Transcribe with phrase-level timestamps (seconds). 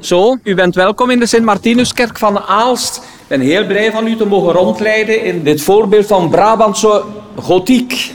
[0.00, 2.96] Zo, u bent welkom in de Sint-Martinuskerk van Aalst.
[2.96, 7.02] Ik ben heel blij van u te mogen rondleiden in dit voorbeeld van Brabantse
[7.36, 8.14] gotiek.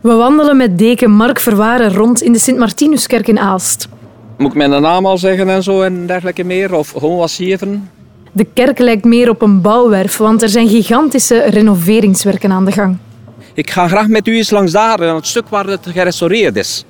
[0.00, 3.88] We wandelen met deken Mark Verwaren rond in de Sint-Martinuskerk in Aalst.
[4.38, 6.74] Moet ik mijn naam al zeggen en zo en dergelijke meer?
[6.74, 7.90] Of gewoon wat zeven?
[8.32, 12.96] De kerk lijkt meer op een bouwwerf, want er zijn gigantische renoveringswerken aan de gang.
[13.54, 16.84] Ik ga graag met u eens langs daar, aan het stuk waar het gerestaureerd is.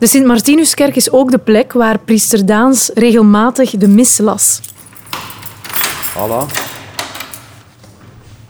[0.00, 4.60] De Sint-Martinuskerk is ook de plek waar priester Daans regelmatig de mis las.
[6.12, 6.46] Voilà.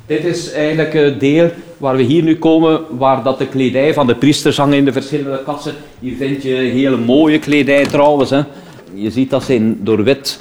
[0.07, 4.07] Dit is eigenlijk het deel waar we hier nu komen, waar dat de kledij van
[4.07, 5.75] de priesters hangen in de verschillende kassen.
[5.99, 8.31] Hier vind je hele mooie kledij trouwens.
[8.31, 8.41] Hè.
[8.95, 10.41] Je ziet dat ze door wit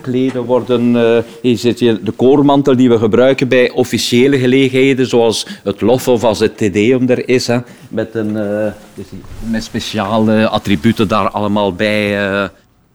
[0.00, 0.96] kleden worden.
[1.42, 6.24] Hier zit je de koormantel die we gebruiken bij officiële gelegenheden, zoals het lof of
[6.24, 7.46] als het tedeum er is.
[7.46, 7.58] Hè,
[7.88, 9.04] met, een, uh,
[9.50, 12.08] met speciale attributen daar allemaal bij.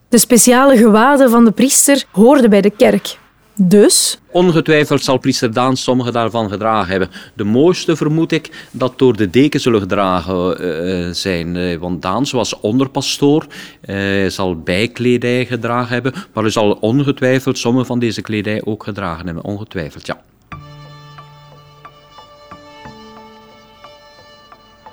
[0.09, 3.19] De speciale gewaden van de priester hoorden bij de kerk.
[3.55, 4.19] Dus?
[4.31, 7.09] Ongetwijfeld zal priester Daan sommige daarvan gedragen hebben.
[7.33, 11.55] De mooiste vermoed ik dat door de deken zullen gedragen uh, zijn.
[11.55, 13.45] Uh, want Daans was onderpastoor,
[13.85, 19.25] uh, zal bijkledij gedragen hebben, maar hij zal ongetwijfeld sommige van deze kledij ook gedragen
[19.25, 19.43] hebben.
[19.43, 20.21] Ongetwijfeld, ja.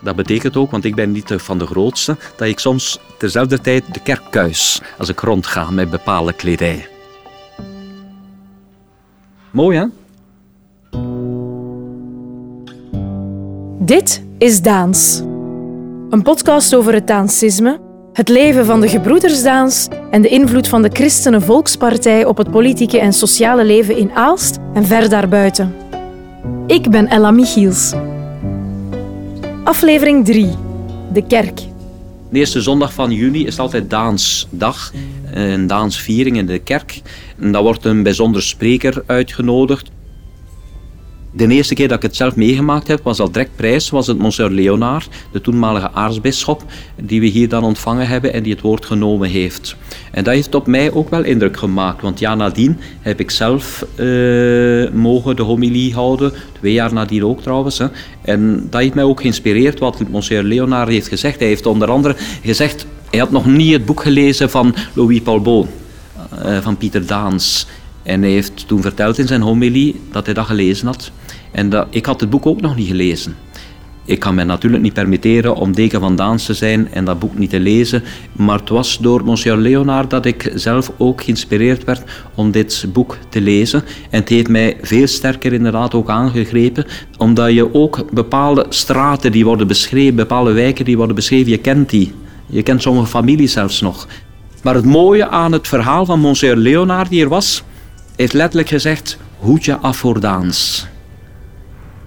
[0.00, 3.95] Dat betekent ook, want ik ben niet van de grootste, dat ik soms terzelfde tijd
[3.95, 6.98] de kerk kuis als ik rondga met bepaalde kledij.
[9.59, 9.84] Mooi, hè?
[13.84, 15.19] Dit is Daans.
[16.11, 17.81] Een podcast over het Daansisme,
[18.12, 22.50] het leven van de gebroeders Daans en de invloed van de Christenen Volkspartij op het
[22.50, 25.75] politieke en sociale leven in Aalst en ver daarbuiten.
[26.67, 27.95] Ik ben Ella Michiels.
[29.65, 30.55] Aflevering 3.
[31.12, 31.68] De kerk.
[32.31, 34.93] De eerste zondag van juni is altijd Daansdag,
[35.33, 37.01] een Daansviering in de kerk.
[37.39, 39.91] En daar wordt een bijzonder spreker uitgenodigd.
[41.38, 44.19] De eerste keer dat ik het zelf meegemaakt heb, was al direct prijs, was het
[44.19, 46.65] Monsieur Leonard, de toenmalige aartsbisschop,
[46.97, 49.77] die we hier dan ontvangen hebben en die het woord genomen heeft.
[50.12, 53.87] En dat heeft op mij ook wel indruk gemaakt, want ja, nadien heb ik zelf
[53.97, 57.82] uh, mogen de homilie houden, twee jaar nadien ook trouwens.
[58.22, 61.38] En dat heeft mij ook geïnspireerd wat Monsieur Leonard heeft gezegd.
[61.38, 65.41] Hij heeft onder andere gezegd, hij had nog niet het boek gelezen van Louis Paul
[65.41, 65.66] Beau,
[66.44, 67.66] uh, van Pieter Daans.
[68.09, 71.11] En hij heeft toen verteld in zijn homilie dat hij dat gelezen had.
[71.51, 73.37] En dat, ik had het boek ook nog niet gelezen.
[74.05, 77.39] Ik kan mij natuurlijk niet permitteren om deken van Daans te zijn en dat boek
[77.39, 78.03] niet te lezen.
[78.33, 82.03] Maar het was door Monsieur Leonard dat ik zelf ook geïnspireerd werd
[82.35, 83.83] om dit boek te lezen.
[84.11, 86.87] En het heeft mij veel sterker inderdaad ook aangegrepen.
[87.17, 91.91] Omdat je ook bepaalde straten die worden beschreven, bepaalde wijken die worden beschreven, je kent
[91.91, 92.13] die.
[92.47, 94.09] Je kent sommige families zelfs nog.
[94.63, 97.63] Maar het mooie aan het verhaal van Monsieur Leonard die er was,
[98.19, 100.87] heeft letterlijk gezegd, hoedje af voor Daans.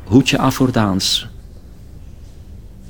[0.04, 1.28] Hoedje af voor Daans.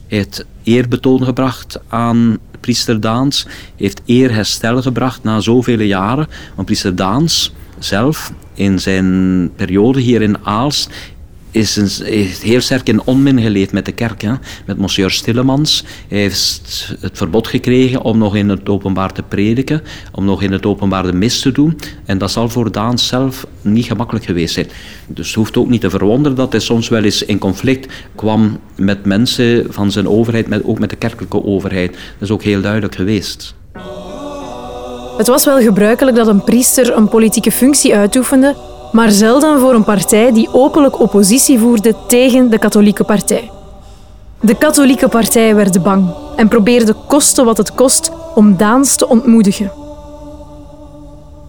[0.07, 6.27] Hij heeft eerbetoon gebracht aan priester Daans, heeft eerherstel gebracht na zoveel jaren.
[6.55, 10.89] Want priester Daans zelf, in zijn periode hier in Aalst,
[11.51, 12.01] is,
[12.41, 14.21] heel sterk in onmin geleefd met de kerk.
[14.21, 14.33] Hè?
[14.65, 15.83] Met monsieur Stillemans.
[16.07, 19.81] Hij heeft het verbod gekregen om nog in het openbaar te prediken,
[20.11, 21.79] om nog in het openbaar de mis te doen.
[22.05, 24.67] En dat zal voor Daan zelf niet gemakkelijk geweest zijn.
[25.07, 28.59] Dus het hoeft ook niet te verwonderen dat hij soms wel eens in conflict kwam
[28.75, 31.91] met mensen van zijn overheid, met, ook met de kerkelijke overheid.
[31.91, 33.55] Dat is ook heel duidelijk geweest.
[35.17, 38.55] Het was wel gebruikelijk dat een priester een politieke functie uitoefende
[38.91, 43.51] maar zelden voor een partij die openlijk oppositie voerde tegen de katholieke partij.
[44.41, 49.71] De katholieke partij werd bang en probeerde koste wat het kost om Daans te ontmoedigen.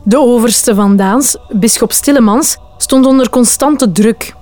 [0.05, 4.35] De overste van Daans, bisschop Stillemans, stond onder constante druk.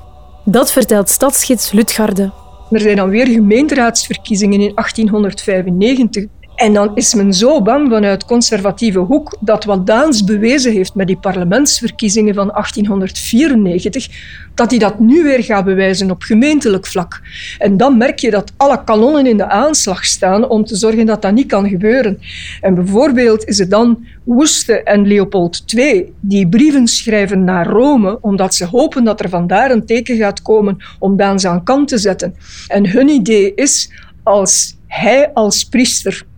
[0.44, 2.30] Dat vertelt stadsgids Lutgarde.
[2.70, 6.24] Er zijn dan weer gemeenteraadsverkiezingen in 1895.
[6.60, 11.06] En dan is men zo bang vanuit conservatieve hoek dat wat Daans bewezen heeft met
[11.06, 14.08] die parlementsverkiezingen van 1894,
[14.54, 17.20] dat hij dat nu weer gaat bewijzen op gemeentelijk vlak.
[17.58, 21.22] En dan merk je dat alle kanonnen in de aanslag staan om te zorgen dat
[21.22, 22.18] dat niet kan gebeuren.
[22.60, 28.54] En bijvoorbeeld is het dan Woeste en Leopold II die brieven schrijven naar Rome, omdat
[28.54, 32.34] ze hopen dat er vandaar een teken gaat komen om Daans aan kant te zetten.
[32.68, 33.90] En hun idee is,
[34.22, 36.28] als hij als priester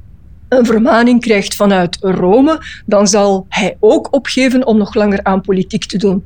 [0.52, 5.84] een vermaning krijgt vanuit Rome, dan zal hij ook opgeven om nog langer aan politiek
[5.84, 6.24] te doen.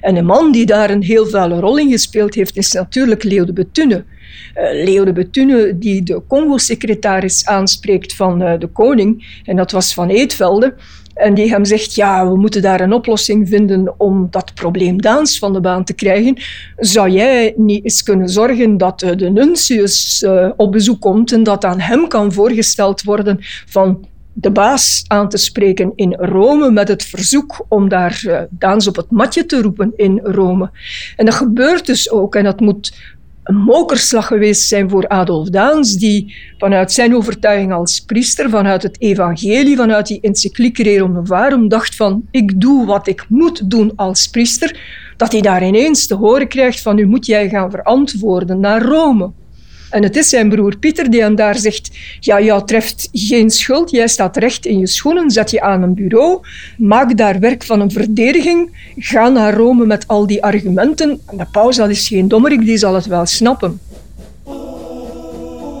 [0.00, 3.44] En een man die daar een heel vuile rol in gespeeld heeft, is natuurlijk Leo
[3.44, 4.04] de Bethune.
[4.84, 10.74] Leo de die de Congo-secretaris aanspreekt van de koning, en dat was van Eetvelde,
[11.14, 15.38] en die hem zegt, ja, we moeten daar een oplossing vinden om dat probleem Daans
[15.38, 16.36] van de baan te krijgen.
[16.76, 20.26] Zou jij niet eens kunnen zorgen dat de nuncius
[20.56, 25.36] op bezoek komt en dat aan hem kan voorgesteld worden van de baas aan te
[25.36, 29.92] spreken in Rome met het verzoek om daar uh, Daans op het matje te roepen
[29.96, 30.70] in Rome.
[31.16, 32.34] En dat gebeurt dus ook.
[32.34, 32.92] En dat moet
[33.42, 39.00] een mokerslag geweest zijn voor Adolf Daans, die vanuit zijn overtuiging als priester, vanuit het
[39.00, 44.26] evangelie, vanuit die encycliek Rerum Novarum, dacht van ik doe wat ik moet doen als
[44.26, 44.80] priester,
[45.16, 49.32] dat hij daar ineens te horen krijgt van nu moet jij gaan verantwoorden naar Rome.
[49.92, 51.90] En het is zijn broer Pieter die hem daar zegt:
[52.20, 55.94] Ja, jou treft geen schuld, jij staat recht in je schoenen, zet je aan een
[55.94, 56.40] bureau,
[56.78, 61.20] maak daar werk van een verdediging, ga naar Rome met al die argumenten.
[61.26, 63.80] En de paus, dat is geen dommerik, die zal het wel snappen.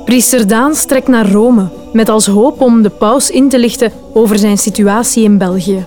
[0.04, 4.38] Priester Daan trekt naar Rome met als hoop om de paus in te lichten over
[4.38, 5.84] zijn situatie in België.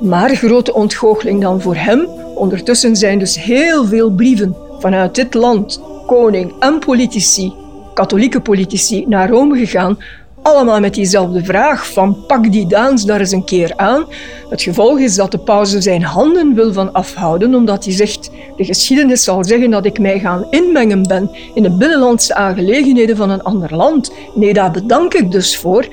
[0.00, 2.08] Maar grote ontgoocheling dan voor hem.
[2.34, 7.52] Ondertussen zijn dus heel veel brieven vanuit dit land koning en politici,
[7.94, 9.98] katholieke politici, naar Rome gegaan.
[10.42, 14.04] Allemaal met diezelfde vraag van pak die Daans daar eens een keer aan.
[14.48, 18.64] Het gevolg is dat de paus zijn handen wil van afhouden, omdat hij zegt de
[18.64, 23.42] geschiedenis zal zeggen dat ik mij gaan inmengen ben in de binnenlandse aangelegenheden van een
[23.42, 24.12] ander land.
[24.34, 25.86] Nee, daar bedank ik dus voor.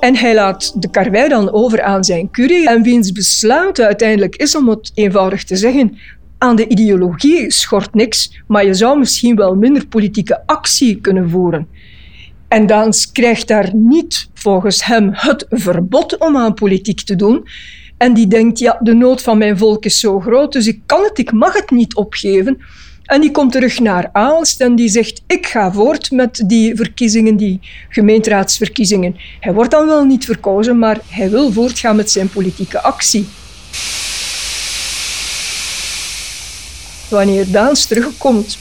[0.00, 4.56] En hij laat de karwei dan over aan zijn curie en wiens besluit uiteindelijk is
[4.56, 5.98] om het eenvoudig te zeggen
[6.38, 11.68] aan de ideologie schort niks, maar je zou misschien wel minder politieke actie kunnen voeren.
[12.48, 17.46] En Daans krijgt daar niet volgens hem het verbod om aan politiek te doen.
[17.96, 21.02] En die denkt, ja, de nood van mijn volk is zo groot, dus ik kan
[21.02, 22.58] het, ik mag het niet opgeven.
[23.04, 27.36] En die komt terug naar Aalst en die zegt, ik ga voort met die verkiezingen,
[27.36, 29.16] die gemeenteraadsverkiezingen.
[29.40, 33.26] Hij wordt dan wel niet verkozen, maar hij wil voortgaan met zijn politieke actie.
[37.08, 38.58] Wanneer Daans terugkomt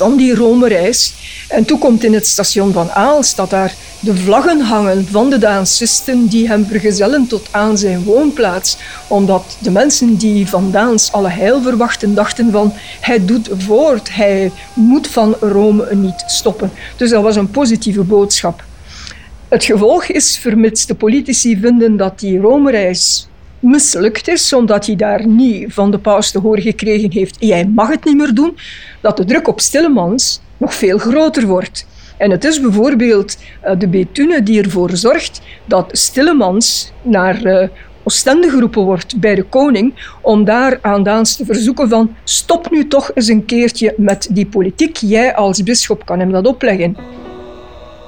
[0.00, 1.14] van die Rome-reis
[1.48, 6.26] en toekomt in het station van Aalst, dat daar de vlaggen hangen van de Daansisten
[6.26, 8.76] die hem vergezellen tot aan zijn woonplaats.
[9.08, 14.52] Omdat de mensen die van Daans alle heil verwachten, dachten van hij doet voort, hij
[14.74, 16.70] moet van Rome niet stoppen.
[16.96, 18.64] Dus dat was een positieve boodschap.
[19.48, 23.28] Het gevolg is, vermits de politici vinden dat die Rome-reis
[23.60, 27.88] mislukt is, omdat hij daar niet van de paus te horen gekregen heeft, jij mag
[27.88, 28.56] het niet meer doen,
[29.00, 31.86] dat de druk op Stillemans nog veel groter wordt.
[32.16, 37.68] En het is bijvoorbeeld eh, de Betune die ervoor zorgt dat Stillemans naar uh,
[38.02, 42.86] Oostende geroepen wordt bij de koning, om daar aan Daans te verzoeken van stop nu
[42.88, 46.96] toch eens een keertje met die politiek, jij als bisschop kan hem dat opleggen.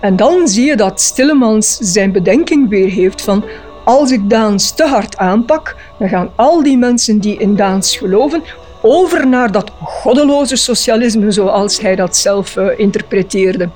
[0.00, 3.44] En dan zie je dat Stillemans zijn bedenking weer heeft van
[3.84, 8.42] als ik Daans te hard aanpak, dan gaan al die mensen die in Daans geloven
[8.82, 13.68] over naar dat goddeloze socialisme zoals hij dat zelf uh, interpreteerde.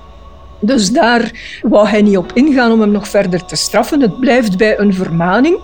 [0.61, 1.33] Dus daar
[1.63, 4.01] wou hij niet op ingaan om hem nog verder te straffen.
[4.01, 5.59] Het blijft bij een vermaning.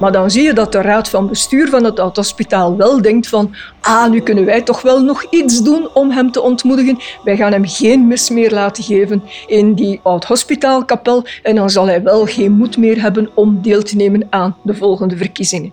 [0.00, 3.54] Maar dan zie je dat de raad van bestuur van het oudhospitaal wel denkt van
[3.80, 6.98] ah, nu kunnen wij toch wel nog iets doen om hem te ontmoedigen.
[7.24, 12.02] Wij gaan hem geen mis meer laten geven in die oudhospitaalkapel en dan zal hij
[12.02, 15.72] wel geen moed meer hebben om deel te nemen aan de volgende verkiezingen.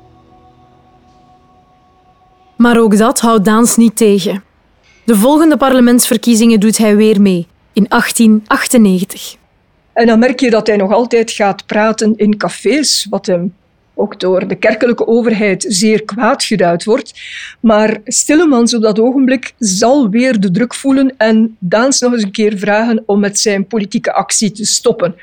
[2.57, 4.43] Maar ook dat houdt Daans niet tegen.
[5.05, 9.35] De volgende parlementsverkiezingen doet hij weer mee, in 1898.
[9.93, 13.53] En dan merk je dat hij nog altijd gaat praten in cafés, wat hem
[14.01, 17.13] ook door de kerkelijke overheid zeer kwaad geduid wordt.
[17.59, 22.31] Maar Stillemans op dat ogenblik zal weer de druk voelen en Daans nog eens een
[22.31, 25.15] keer vragen om met zijn politieke actie te stoppen.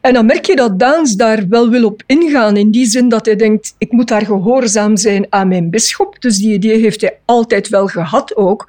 [0.00, 3.26] En dan merk je dat Daans daar wel wil op ingaan, in die zin dat
[3.26, 6.20] hij denkt, ik moet daar gehoorzaam zijn aan mijn bisschop.
[6.20, 8.66] Dus die idee heeft hij altijd wel gehad ook.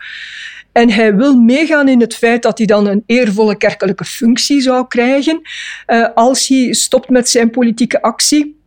[0.71, 4.87] En hij wil meegaan in het feit dat hij dan een eervolle kerkelijke functie zou
[4.87, 5.41] krijgen
[5.87, 8.58] uh, als hij stopt met zijn politieke actie.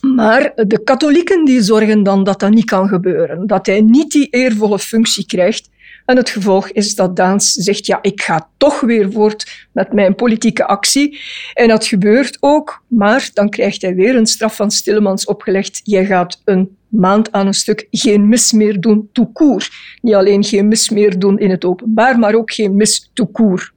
[0.00, 3.46] Maar de katholieken die zorgen dan dat dat niet kan gebeuren.
[3.46, 5.68] Dat hij niet die eervolle functie krijgt.
[6.06, 10.14] En het gevolg is dat Daans zegt, ja, ik ga toch weer voort met mijn
[10.14, 11.18] politieke actie.
[11.54, 15.80] En dat gebeurt ook, maar dan krijgt hij weer een straf van Stillemans opgelegd.
[15.84, 19.70] Jij gaat een maand aan een stuk geen mis meer doen, court.
[20.00, 23.72] Niet alleen geen mis meer doen in het openbaar, maar ook geen mis court.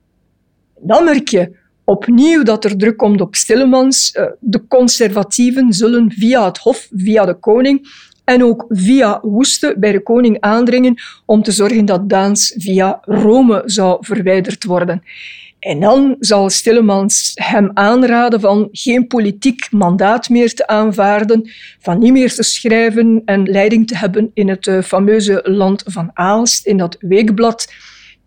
[0.80, 1.58] Dan merk je
[1.90, 4.12] opnieuw dat er druk komt op Stillemans.
[4.12, 7.88] Eh, de conservatieven zullen via het Hof, via de koning
[8.24, 13.62] en ook via Woeste bij de koning aandringen om te zorgen dat Daans via Rome
[13.66, 15.04] zou verwijderd worden.
[15.60, 22.12] En dan zal Stillemans hem aanraden van geen politiek mandaat meer te aanvaarden, van niet
[22.12, 26.78] meer te schrijven en leiding te hebben in het eh, fameuze land van Aalst, in
[26.78, 27.68] dat weekblad.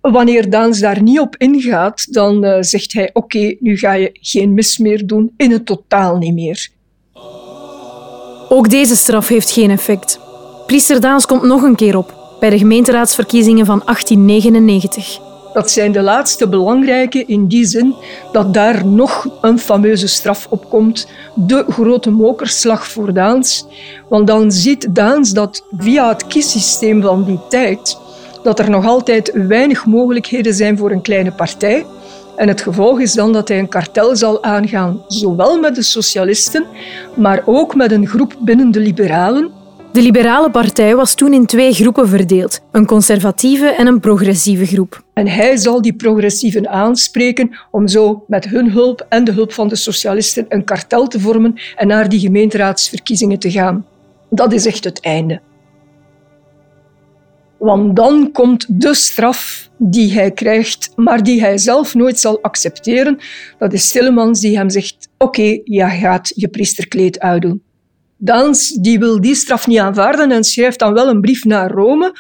[0.02, 4.54] Wanneer Daans daar niet op ingaat, dan uh, zegt hij: Oké, nu ga je geen
[4.54, 6.68] mis meer doen, in het totaal niet meer.
[8.49, 10.21] Ook deze straf heeft geen effect.
[10.66, 15.18] Priester Daans komt nog een keer op bij de gemeenteraadsverkiezingen van 1899.
[15.52, 17.94] Dat zijn de laatste belangrijke in die zin
[18.32, 21.09] dat daar nog een fameuze straf op komt.
[21.35, 23.66] De grote mokerslag voor Daans.
[24.09, 27.99] Want dan ziet Daans dat via het kiessysteem van die tijd
[28.43, 31.87] dat er nog altijd weinig mogelijkheden zijn voor een kleine partij.
[32.37, 36.65] En het gevolg is dan dat hij een kartel zal aangaan, zowel met de socialisten,
[37.17, 39.51] maar ook met een groep binnen de liberalen.
[39.93, 45.03] De Liberale Partij was toen in twee groepen verdeeld: een conservatieve en een progressieve groep.
[45.13, 49.69] En hij zal die progressieven aanspreken om zo met hun hulp en de hulp van
[49.69, 53.87] de socialisten een kartel te vormen en naar die gemeenteraadsverkiezingen te gaan.
[54.31, 55.41] Dat is echt het einde.
[57.62, 63.19] Want dan komt de straf die hij krijgt, maar die hij zelf nooit zal accepteren.
[63.59, 67.62] Dat is Stillemans die hem zegt: Oké, okay, je gaat je priesterkleed uitdoen.
[68.16, 72.16] Dans die wil die straf niet aanvaarden en schrijft dan wel een brief naar Rome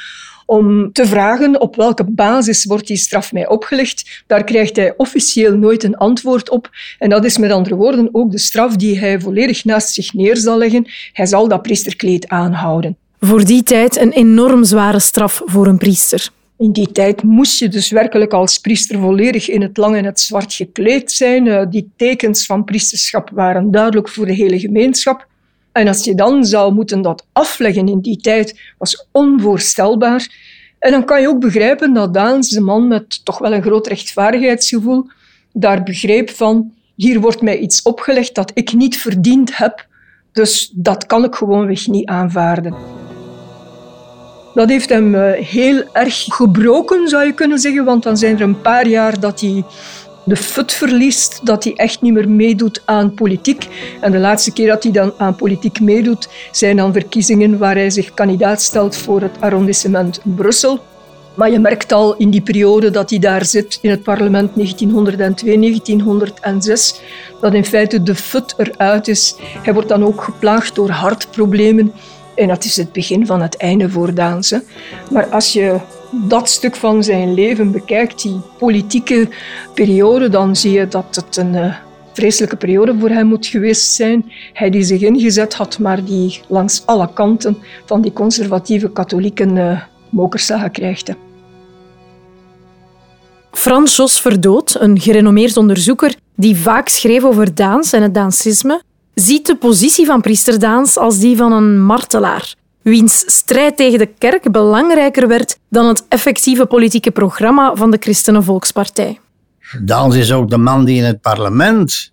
[0.46, 4.22] om te vragen op welke basis wordt die straf mij opgelegd.
[4.26, 6.70] Daar krijgt hij officieel nooit een antwoord op.
[6.98, 10.36] En dat is met andere woorden ook de straf die hij volledig naast zich neer
[10.36, 10.86] zal leggen.
[11.12, 12.96] Hij zal dat priesterkleed aanhouden.
[13.24, 16.28] Voor die tijd een enorm zware straf voor een priester.
[16.58, 20.20] In die tijd moest je dus werkelijk als priester volledig in het lang en het
[20.20, 21.46] zwart gekleed zijn.
[21.46, 25.26] Eh, die tekens van priesterschap waren duidelijk voor de hele gemeenschap.
[25.72, 30.28] En als je dan zou moeten dat afleggen in die tijd, was onvoorstelbaar.
[30.78, 33.86] En dan kan je ook begrijpen dat Daans, de man met toch wel een groot
[33.86, 35.06] rechtvaardigheidsgevoel,
[35.52, 39.86] daar begreep van, hier wordt mij iets opgelegd dat ik niet verdiend heb,
[40.32, 43.01] dus dat kan ik gewoonweg niet aanvaarden.
[44.54, 48.42] Dat heeft hem eh, heel erg gebroken, zou je kunnen zeggen, want dan zijn er
[48.42, 49.64] een paar jaar dat hij
[50.24, 53.68] de fut verliest, dat hij echt niet meer meedoet aan politiek.
[54.00, 57.90] En de laatste keer dat hij dan aan politiek meedoet, zijn dan verkiezingen waar hij
[57.90, 60.80] zich kandidaat stelt voor het arrondissement Brussel.
[61.34, 64.54] Maar je merkt al in die periode dat hij daar zit, in het parlement 1902-1906,
[67.40, 69.34] dat in feite de fut eruit is.
[69.62, 71.92] Hij wordt dan ook geplaagd door hartproblemen.
[72.34, 74.62] En dat is het begin van het einde voor Daanse.
[75.10, 75.78] Maar als je
[76.28, 79.28] dat stuk van zijn leven bekijkt, die politieke
[79.74, 81.74] periode, dan zie je dat het een uh,
[82.12, 84.32] vreselijke periode voor hem moet geweest zijn.
[84.52, 89.80] Hij die zich ingezet had, maar die langs alle kanten van die conservatieve katholieken uh,
[90.10, 91.16] mokerslagen krijgde.
[93.52, 98.82] Frans Jos Verdood, een gerenommeerd onderzoeker die vaak schreef over dans en het dansisme,
[99.14, 104.10] ziet de positie van priester Daans als die van een martelaar wiens strijd tegen de
[104.18, 109.20] kerk belangrijker werd dan het effectieve politieke programma van de Christenen Volkspartij.
[109.82, 112.12] Dans is ook de man die in het parlement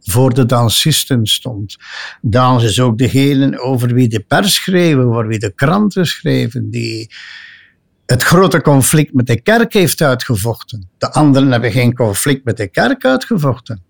[0.00, 1.76] voor de dansisten stond.
[2.20, 7.10] Dans is ook degene over wie de pers schreven, over wie de kranten schreven, die
[8.06, 10.88] het grote conflict met de kerk heeft uitgevochten.
[10.98, 13.82] De anderen hebben geen conflict met de kerk uitgevochten.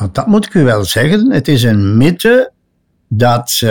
[0.00, 2.52] Want dat moet ik u wel zeggen, het is een mythe
[3.08, 3.70] dat uh,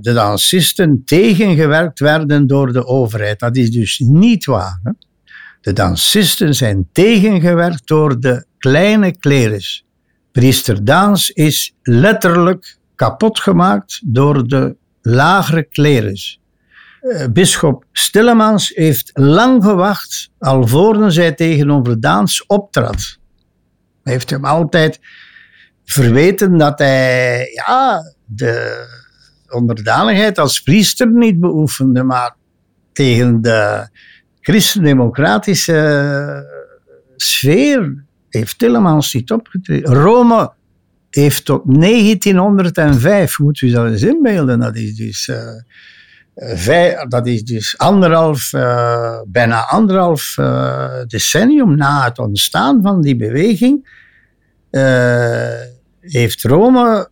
[0.00, 3.38] de dansisten tegengewerkt werden door de overheid.
[3.38, 4.80] Dat is dus niet waar.
[4.82, 4.90] Hè?
[5.60, 9.84] De dansisten zijn tegengewerkt door de kleine klerus.
[10.32, 16.40] Priester Daans is letterlijk kapot gemaakt door de lagere klerus.
[17.02, 23.18] Uh, Bisschop Stillemans heeft lang gewacht alvorens hij tegenover Daans optrad.
[24.02, 25.00] Hij heeft hem altijd
[25.90, 28.86] verweten dat hij ja, de
[29.48, 32.34] onderdanigheid als priester niet beoefende, maar
[32.92, 33.88] tegen de
[34.40, 36.46] christendemocratische
[37.16, 39.94] sfeer heeft Tillemans niet opgetreden.
[39.94, 40.52] Rome
[41.10, 45.38] heeft tot 1905, moet u dat eens inbeelden, dat is dus, uh,
[47.08, 48.50] dat is dus anderhalf,
[49.26, 50.34] bijna anderhalf
[51.06, 53.96] decennium na het ontstaan van die beweging,
[56.12, 57.08] heeft Rome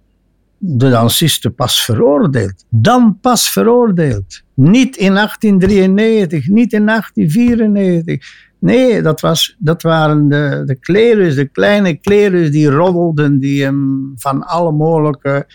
[0.58, 2.64] de dansisten pas veroordeeld.
[2.68, 4.42] Dan pas veroordeeld.
[4.54, 8.44] Niet in 1893, niet in 1894.
[8.58, 14.12] Nee, dat, was, dat waren de, de klerus, de kleine klerus die roddelden, die hem
[14.16, 15.46] van alle mogelijke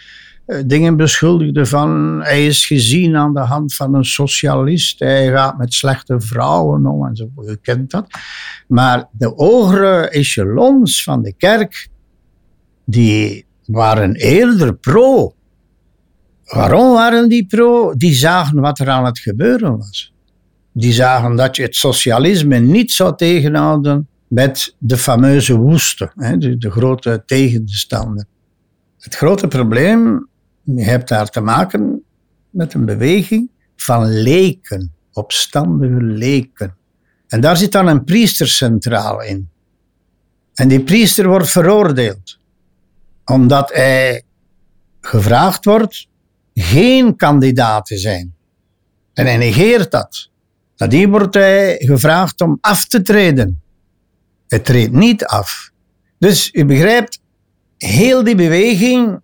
[0.45, 5.57] eh, dingen beschuldigden van hij is gezien aan de hand van een socialist, hij gaat
[5.57, 8.07] met slechte vrouwen om en zo, je kent dat.
[8.67, 11.89] Maar de hogere echelons van de kerk,
[12.91, 15.35] die waren eerder pro.
[16.45, 17.93] Waarom waren die pro?
[17.95, 20.13] Die zagen wat er aan het gebeuren was.
[20.71, 26.71] Die zagen dat je het socialisme niet zou tegenhouden met de fameuze woeste, de, de
[26.71, 28.25] grote tegenstander.
[28.99, 30.27] Het grote probleem,
[30.63, 32.03] je hebt daar te maken
[32.49, 36.75] met een beweging van leken, opstandige leken.
[37.27, 39.49] En daar zit dan een priester centraal in.
[40.53, 42.39] En die priester wordt veroordeeld,
[43.25, 44.23] omdat hij
[45.01, 46.07] gevraagd wordt
[46.53, 48.33] geen kandidaat te zijn.
[49.13, 50.29] En hij negeert dat.
[50.77, 53.61] Nadien wordt hij gevraagd om af te treden.
[54.47, 55.71] Hij treedt niet af.
[56.17, 57.21] Dus u begrijpt,
[57.77, 59.19] heel die beweging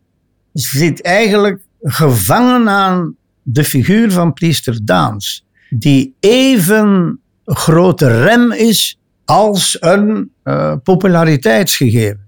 [0.53, 9.77] zit eigenlijk gevangen aan de figuur van priester Daans, die even grote rem is als
[9.79, 12.26] een uh, populariteitsgegeven.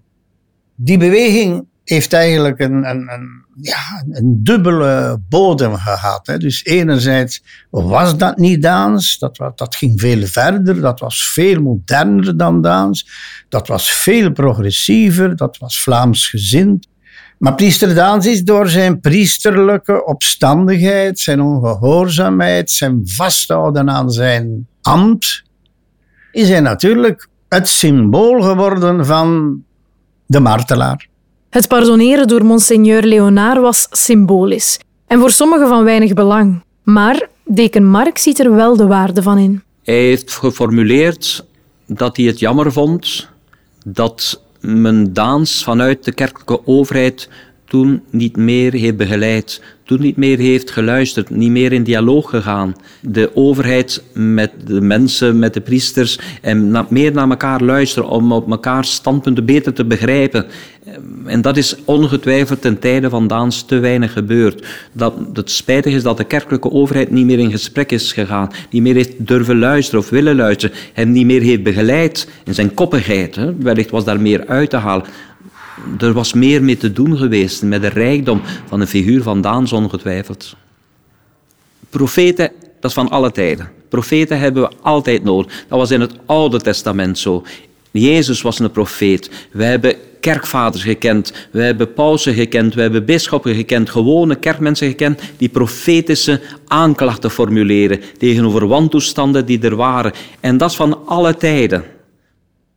[0.81, 6.27] Die beweging heeft eigenlijk een, een, een, ja, een dubbele bodem gehad.
[6.27, 6.37] Hè.
[6.37, 12.37] Dus enerzijds was dat niet dans, dat, dat ging veel verder, dat was veel moderner
[12.37, 13.09] dan dans,
[13.49, 16.87] dat was veel progressiever, dat was Vlaams gezind.
[17.37, 25.43] Maar priester Daans is door zijn priesterlijke opstandigheid, zijn ongehoorzaamheid, zijn vasthouden aan zijn ambt,
[26.31, 29.63] is hij natuurlijk het symbool geworden van
[30.29, 31.07] de martelaar.
[31.49, 36.63] Het pardoneren door monseigneur Leonard was symbolisch en voor sommigen van weinig belang.
[36.83, 39.63] Maar deken Mark ziet er wel de waarde van in.
[39.83, 41.45] Hij heeft geformuleerd
[41.85, 43.29] dat hij het jammer vond
[43.85, 47.29] dat men Daans vanuit de kerkelijke overheid
[47.69, 52.75] toen niet meer heeft begeleid, toen niet meer heeft geluisterd, niet meer in dialoog gegaan.
[53.01, 58.51] De overheid met de mensen, met de priesters, en meer naar elkaar luisteren om op
[58.51, 60.45] elkaar standpunten beter te begrijpen.
[61.25, 64.67] En dat is ongetwijfeld ten tijde van Daans te weinig gebeurd.
[64.93, 68.81] Dat het spijtig is dat de kerkelijke overheid niet meer in gesprek is gegaan, niet
[68.81, 73.37] meer heeft durven luisteren of willen luisteren, hem niet meer heeft begeleid in zijn koppigheid.
[73.59, 75.05] Wellicht was daar meer uit te halen
[75.99, 79.73] er was meer mee te doen geweest met de rijkdom van de figuur van Daans
[79.73, 80.55] ongetwijfeld.
[81.89, 83.69] Profeten, dat is van alle tijden.
[83.89, 85.65] Profeten hebben we altijd nodig.
[85.67, 87.43] Dat was in het Oude Testament zo.
[87.91, 89.47] Jezus was een profeet.
[89.51, 95.21] We hebben kerkvaders gekend, we hebben pausen gekend, we hebben bisschoppen gekend, gewone kerkmensen gekend
[95.37, 100.13] die profetische aanklachten formuleren tegenover wantoestanden die er waren.
[100.39, 101.83] En dat is van alle tijden.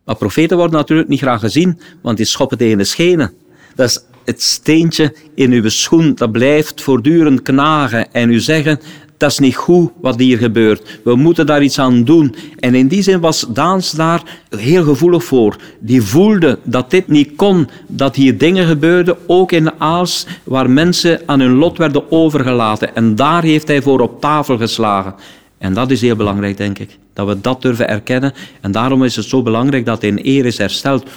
[0.05, 3.33] Maar profeten worden natuurlijk niet graag gezien, want die schoppen tegen de schenen.
[3.75, 8.81] Dat is het steentje in uw schoen, dat blijft voortdurend knagen en u zeggen,
[9.17, 11.01] dat is niet goed wat hier gebeurt.
[11.05, 12.35] We moeten daar iets aan doen.
[12.59, 15.57] En in die zin was Daans daar heel gevoelig voor.
[15.81, 21.21] Die voelde dat dit niet kon, dat hier dingen gebeurden, ook in Aals, waar mensen
[21.27, 22.95] aan hun lot werden overgelaten.
[22.95, 25.15] En daar heeft hij voor op tafel geslagen.
[25.59, 26.99] En dat is heel belangrijk, denk ik.
[27.13, 28.33] Dat we dat durven erkennen.
[28.61, 31.11] En daarom is het zo belangrijk dat in eer is hersteld.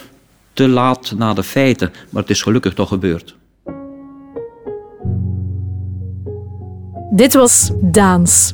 [0.53, 3.35] Te laat na de feiten, maar het is gelukkig toch gebeurd.
[7.11, 8.53] Dit was Daans.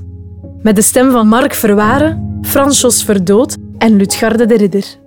[0.62, 5.00] Met de stem van Mark Verwaren, Frans Verdood en Lutgarde de Ridder.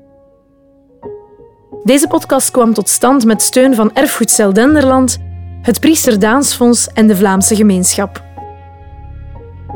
[1.84, 5.18] Deze podcast kwam tot stand met steun van Erfgoedcel Denderland,
[5.62, 8.24] het Priester Daansfonds en de Vlaamse Gemeenschap.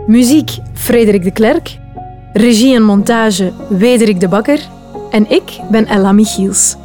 [0.06, 1.78] Muziek Frederik de Klerk.
[2.32, 4.60] Regie en montage Wederik de Bakker.
[5.10, 6.76] En ik ben Ella Michiels.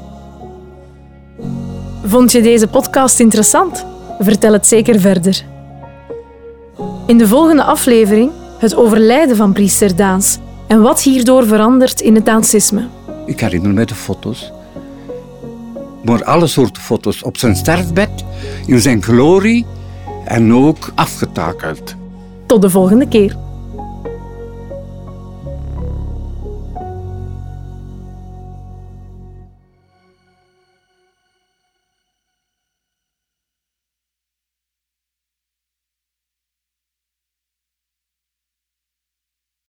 [2.04, 3.86] Vond je deze podcast interessant?
[4.20, 5.46] Vertel het zeker verder.
[7.06, 12.26] In de volgende aflevering het overlijden van priester Daans en wat hierdoor verandert in het
[12.26, 12.88] Daansisme.
[13.26, 14.52] Ik herinner me de foto's.
[16.04, 18.24] Maar alle soorten foto's op zijn sterfbed,
[18.66, 19.66] in zijn glorie
[20.26, 21.96] en ook afgetakeld.
[22.46, 23.38] Tot de volgende keer.